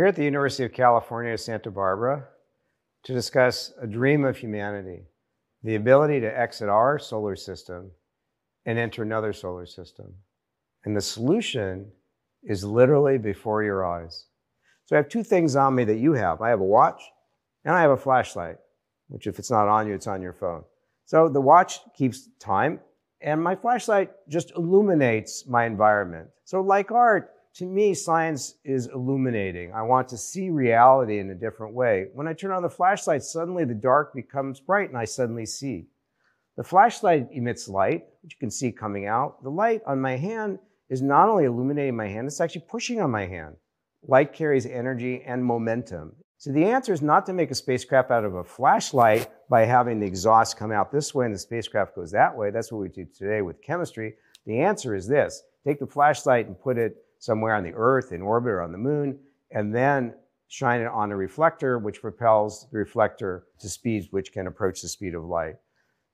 [0.00, 2.24] here at the University of California, Santa Barbara
[3.02, 5.02] to discuss a dream of humanity
[5.62, 7.90] the ability to exit our solar system
[8.64, 10.14] and enter another solar system.
[10.86, 11.92] And the solution
[12.42, 14.24] is literally before your eyes.
[14.86, 17.02] So I have two things on me that you have I have a watch
[17.66, 18.56] and I have a flashlight,
[19.08, 20.64] which, if it's not on you, it's on your phone.
[21.04, 22.80] So the watch keeps time,
[23.20, 26.30] and my flashlight just illuminates my environment.
[26.46, 29.72] So, like art, to me, science is illuminating.
[29.72, 32.06] I want to see reality in a different way.
[32.14, 35.86] When I turn on the flashlight, suddenly the dark becomes bright and I suddenly see.
[36.56, 39.42] The flashlight emits light, which you can see coming out.
[39.42, 43.10] The light on my hand is not only illuminating my hand, it's actually pushing on
[43.10, 43.56] my hand.
[44.06, 46.12] Light carries energy and momentum.
[46.38, 50.00] So the answer is not to make a spacecraft out of a flashlight by having
[50.00, 52.50] the exhaust come out this way and the spacecraft goes that way.
[52.50, 54.14] That's what we do today with chemistry.
[54.46, 58.22] The answer is this take the flashlight and put it somewhere on the Earth, in
[58.22, 59.18] orbit, or on the moon,
[59.52, 60.14] and then
[60.48, 64.88] shine it on a reflector, which propels the reflector to speeds which can approach the
[64.88, 65.54] speed of light.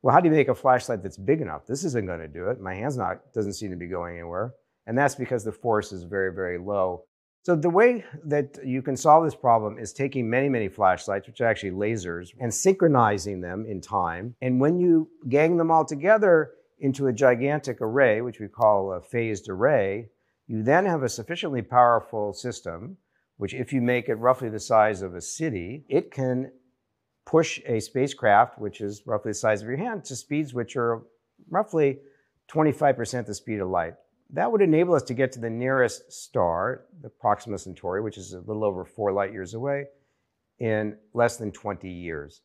[0.03, 1.67] Well, how do you make a flashlight that's big enough?
[1.67, 2.61] This isn't going to do it.
[2.61, 4.53] My hand's not doesn't seem to be going anywhere,
[4.87, 7.05] and that's because the force is very, very low.
[7.45, 11.41] So the way that you can solve this problem is taking many, many flashlights, which
[11.41, 14.35] are actually lasers, and synchronizing them in time.
[14.43, 19.01] And when you gang them all together into a gigantic array, which we call a
[19.01, 20.09] phased array,
[20.47, 22.97] you then have a sufficiently powerful system,
[23.37, 26.53] which, if you make it roughly the size of a city, it can
[27.27, 31.03] push a spacecraft, which is roughly the size of your hand, to speeds which are
[31.51, 31.99] roughly
[32.49, 33.95] 25% the speed of light.
[34.31, 38.33] That would enable us to get to the nearest star, the Proxima Centauri, which is
[38.33, 39.87] a little over four light years away,
[40.59, 42.43] in less than 20 years.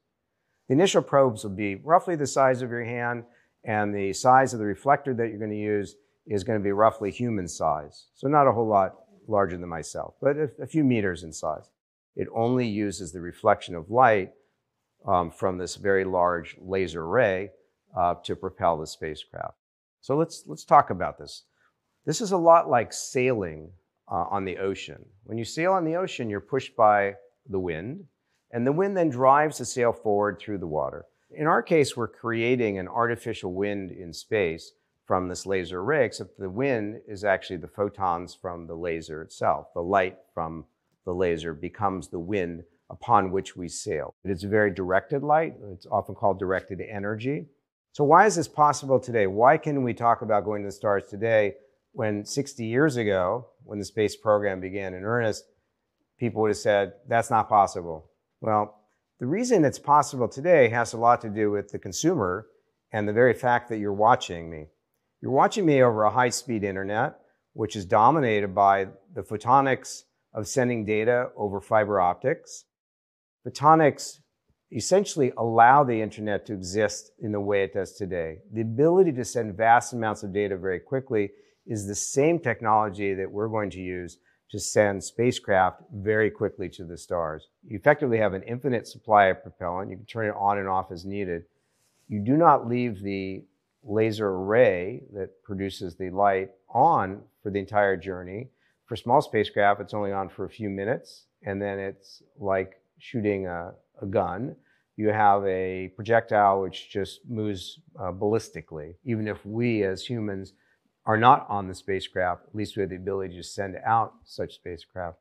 [0.68, 3.24] The initial probes will be roughly the size of your hand,
[3.64, 5.96] and the size of the reflector that you're going to use
[6.28, 8.08] is going to be roughly human size.
[8.16, 8.96] So not a whole lot
[9.28, 11.70] larger than myself, but a, a few meters in size.
[12.16, 14.32] It only uses the reflection of light
[15.08, 17.52] um, from this very large laser array
[17.98, 19.56] uh, to propel the spacecraft.
[20.02, 21.44] So let's, let's talk about this.
[22.06, 23.72] This is a lot like sailing
[24.12, 25.06] uh, on the ocean.
[25.24, 27.16] When you sail on the ocean, you're pushed by
[27.50, 28.06] the wind,
[28.52, 31.06] and the wind then drives the sail forward through the water.
[31.32, 34.74] In our case, we're creating an artificial wind in space
[35.12, 39.68] from this laser array, except the wind is actually the photons from the laser itself.
[39.74, 40.64] The light from
[41.04, 44.14] the laser becomes the wind upon which we sail.
[44.24, 45.56] It's a very directed light.
[45.74, 47.48] It's often called directed energy.
[47.92, 49.28] So why is this possible today?
[49.28, 51.56] Why can we talk about going to the stars today
[51.92, 55.44] when 60 years ago, when the space program began in earnest,
[56.22, 58.10] people would have said, that's not possible.
[58.40, 58.80] Well,
[59.20, 62.48] the reason it's possible today has a lot to do with the consumer
[62.94, 64.68] and the very fact that you're watching me.
[65.22, 67.20] You're watching me over a high speed internet,
[67.54, 72.66] which is dominated by the photonics of sending data over fiber optics.
[73.48, 74.20] Photonics
[74.72, 78.40] essentially allow the internet to exist in the way it does today.
[78.52, 81.30] The ability to send vast amounts of data very quickly
[81.68, 84.18] is the same technology that we're going to use
[84.50, 87.50] to send spacecraft very quickly to the stars.
[87.64, 89.92] You effectively have an infinite supply of propellant.
[89.92, 91.44] You can turn it on and off as needed.
[92.08, 93.46] You do not leave the
[93.84, 98.50] laser array that produces the light on for the entire journey.
[98.86, 103.48] For small spacecraft, it's only on for a few minutes, and then it's like shooting
[103.48, 104.56] a, a gun.
[104.98, 108.96] You have a projectile which just moves uh, ballistically.
[109.06, 110.54] Even if we as humans
[111.06, 114.56] are not on the spacecraft, at least we have the ability to send out such
[114.56, 115.18] spacecraft.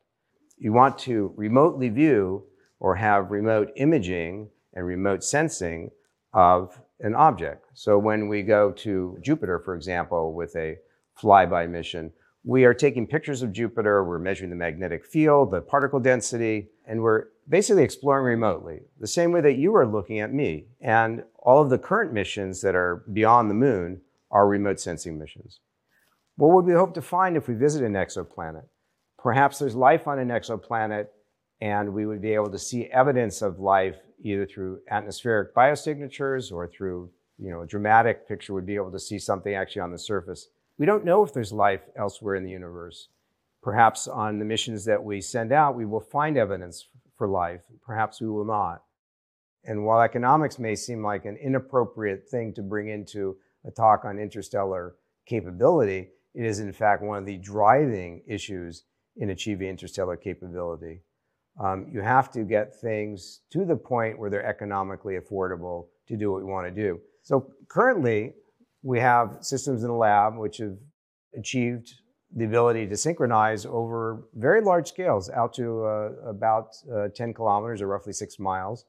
[0.59, 2.45] You want to remotely view
[2.81, 5.91] or have remote imaging and remote sensing
[6.35, 7.67] of an object.
[7.75, 10.77] So when we go to Jupiter, for example, with a
[11.21, 12.13] flyby mission,
[12.45, 17.03] we are taking pictures of Jupiter, we're measuring the magnetic field, the particle density, and
[17.03, 20.67] we're basically exploring remotely, the same way that you are looking at me.
[20.81, 24.01] And all of the current missions that are beyond the moon
[24.31, 25.61] are remote sensing missions.
[26.37, 28.67] What would we hope to find if we visit an exoplanet?
[29.19, 31.09] Perhaps there's life on an exoplanet,
[31.61, 36.67] and we would be able to see evidence of life either through atmospheric biosignatures or
[36.67, 39.99] through you know, a dramatic picture would be able to see something actually on the
[39.99, 40.49] surface.
[40.79, 43.09] We don't know if there's life elsewhere in the universe.
[43.63, 46.87] Perhaps on the missions that we send out, we will find evidence
[47.17, 47.63] for life.
[47.83, 48.83] Perhaps we will not.
[49.65, 54.19] And while economics may seem like an inappropriate thing to bring into a talk on
[54.19, 54.97] interstellar
[55.27, 58.85] capability, it is in fact one of the driving issues
[59.17, 61.03] in achieving interstellar capability.
[61.63, 66.33] Um, you have to get things to the point where they're economically affordable to do
[66.33, 66.99] what we want to do.
[67.23, 68.33] So currently,
[68.83, 70.79] we have systems in the lab which have
[71.37, 71.93] achieved
[72.35, 77.83] the ability to synchronize over very large scales out to uh, about uh, 10 kilometers
[77.83, 78.87] or roughly six miles.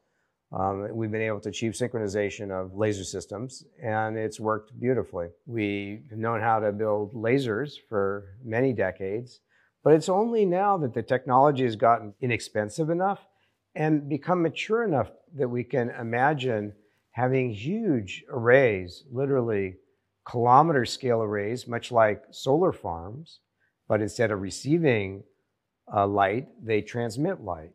[0.54, 5.30] Um, we've been able to achieve synchronization of laser systems, and it's worked beautifully.
[5.46, 9.40] We've known how to build lasers for many decades,
[9.84, 13.26] but it's only now that the technology has gotten inexpensive enough
[13.76, 16.74] and become mature enough that we can imagine
[17.12, 19.76] having huge arrays, literally
[20.30, 23.40] kilometer scale arrays, much like solar farms,
[23.88, 25.24] but instead of receiving
[25.94, 27.72] uh, light, they transmit light.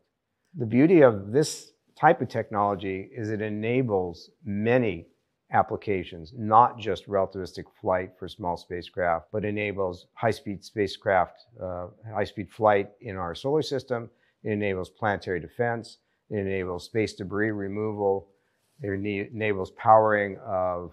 [0.57, 5.07] The beauty of this type of technology is it enables many
[5.53, 12.91] applications, not just relativistic flight for small spacecraft, but enables high-speed spacecraft, uh, high-speed flight
[13.01, 14.11] in our solar system.
[14.43, 15.99] It enables planetary defense.
[16.31, 18.29] It enables space debris removal.
[18.83, 20.93] It enables powering of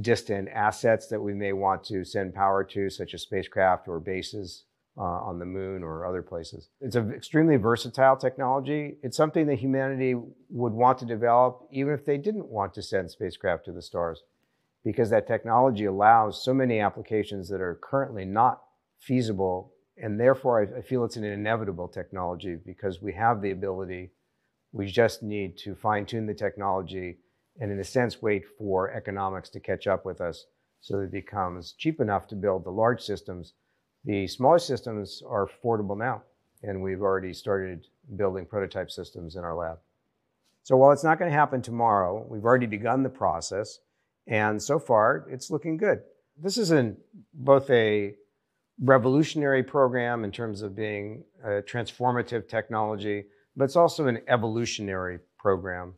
[0.00, 4.64] distant assets that we may want to send power to, such as spacecraft or bases
[5.00, 6.68] uh, on the moon or other places.
[6.82, 8.98] It's an extremely versatile technology.
[9.02, 10.14] It's something that humanity
[10.50, 14.22] would want to develop even if they didn't want to send spacecraft to the stars,
[14.84, 18.60] because that technology allows so many applications that are currently not
[18.98, 19.72] feasible.
[19.96, 24.10] And therefore, I, I feel it's an inevitable technology because we have the ability.
[24.72, 27.18] We just need to fine tune the technology
[27.58, 30.44] and, in a sense, wait for economics to catch up with us
[30.82, 33.54] so that it becomes cheap enough to build the large systems
[34.04, 36.22] the smaller systems are affordable now,
[36.62, 37.86] and we've already started
[38.16, 39.78] building prototype systems in our lab.
[40.62, 43.80] So while it's not going to happen tomorrow, we've already begun the process,
[44.26, 46.02] and so far it's looking good.
[46.40, 46.96] This is in
[47.34, 48.14] both a
[48.82, 53.24] revolutionary program in terms of being a transformative technology,
[53.56, 55.94] but it's also an evolutionary program.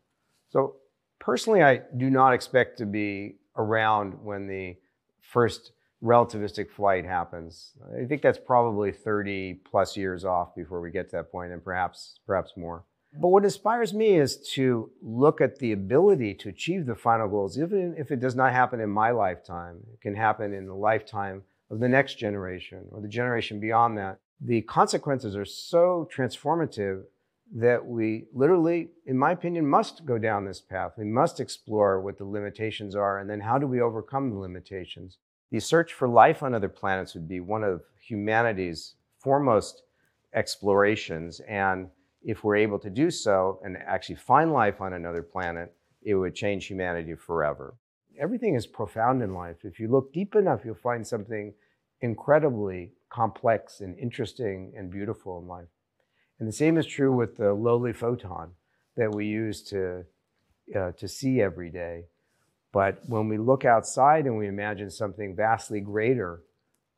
[0.51, 0.77] So
[1.21, 4.77] personally, I do not expect to be around when the
[5.21, 5.73] first
[6.03, 7.73] relativistic flight happens.
[7.97, 11.63] I think that's probably 30 plus years off before we get to that point and
[11.63, 12.85] perhaps perhaps more.
[13.21, 17.59] But what inspires me is to look at the ability to achieve the final goals,
[17.59, 19.81] even if it does not happen in my lifetime.
[19.93, 24.19] It can happen in the lifetime of the next generation or the generation beyond that.
[24.41, 27.03] The consequences are so transformative
[27.55, 30.93] that we literally, in my opinion, must go down this path.
[30.97, 35.19] We must explore what the limitations are and then how do we overcome the limitations.
[35.53, 39.83] The search for life on other planets would be one of humanity's foremost
[40.33, 41.41] explorations.
[41.47, 41.91] And
[42.23, 46.35] if we're able to do so and actually find life on another planet, it would
[46.35, 47.75] change humanity forever.
[48.19, 49.59] Everything is profound in life.
[49.63, 51.53] If you look deep enough, you'll find something
[52.01, 55.69] incredibly complex and interesting and beautiful in life.
[56.39, 58.53] And the same is true with the lowly photon
[58.97, 60.07] that we use to,
[60.75, 62.07] uh, to see every day.
[62.73, 66.43] But when we look outside and we imagine something vastly greater,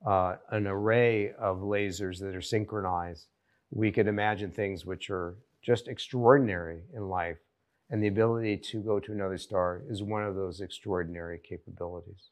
[0.07, 3.27] uh, an array of lasers that are synchronized,
[3.71, 7.39] we could imagine things which are just extraordinary in life.
[7.91, 12.31] And the ability to go to another star is one of those extraordinary capabilities.